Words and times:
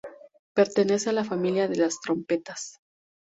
Pertenece 0.55 1.11
a 1.11 1.13
la 1.13 1.23
familia 1.23 1.67
de 1.67 1.75
las 1.75 1.99
trompetas. 1.99 2.79